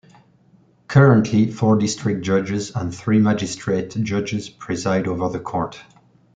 Currently, 0.87 1.51
four 1.51 1.77
district 1.77 2.23
judges 2.23 2.71
and 2.73 2.91
three 2.91 3.19
magistrate 3.19 3.89
judges 4.01 4.49
preside 4.49 5.07
over 5.07 5.29
the 5.29 5.39
court. 5.39 5.79